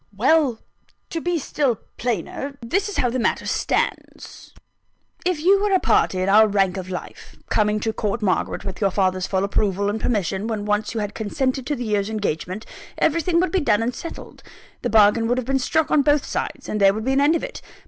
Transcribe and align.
"Well, 0.17 0.57
to 1.11 1.21
be 1.21 1.37
still 1.37 1.75
plainer, 1.97 2.57
this 2.63 2.89
is 2.89 2.97
how 2.97 3.11
the 3.11 3.19
matter 3.19 3.45
stands: 3.45 4.51
If 5.27 5.39
you 5.41 5.61
were 5.61 5.73
a 5.73 5.79
party 5.79 6.19
in 6.23 6.27
our 6.27 6.47
rank 6.47 6.75
of 6.75 6.89
life, 6.89 7.35
coming 7.51 7.79
to 7.81 7.93
court 7.93 8.23
Margaret 8.23 8.65
with 8.65 8.81
your 8.81 8.89
father's 8.89 9.27
full 9.27 9.43
approval 9.43 9.91
and 9.91 10.01
permission 10.01 10.47
when 10.47 10.65
once 10.65 10.95
you 10.95 11.01
had 11.01 11.13
consented 11.13 11.67
to 11.67 11.75
the 11.75 11.85
year's 11.85 12.09
engagement, 12.09 12.65
everything 12.97 13.39
would 13.41 13.51
be 13.51 13.61
done 13.61 13.83
and 13.83 13.93
settled; 13.93 14.41
the 14.81 14.89
bargain 14.89 15.27
would 15.27 15.37
have 15.37 15.45
been 15.45 15.59
struck 15.59 15.91
on 15.91 16.01
both 16.01 16.25
sides; 16.25 16.67
and 16.67 16.81
there 16.81 16.95
would 16.95 17.05
be 17.05 17.13
an 17.13 17.21
end 17.21 17.35
of 17.35 17.43
it. 17.43 17.61